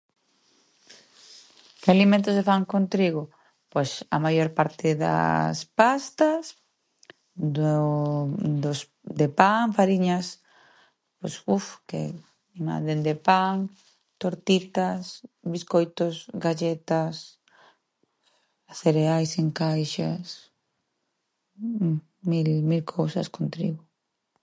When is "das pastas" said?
5.03-6.43